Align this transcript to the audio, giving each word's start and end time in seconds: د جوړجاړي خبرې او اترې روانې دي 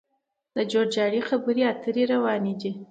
د 0.55 0.57
جوړجاړي 0.71 1.19
خبرې 1.29 1.61
او 1.65 1.69
اترې 1.71 2.03
روانې 2.13 2.53
دي 2.61 2.71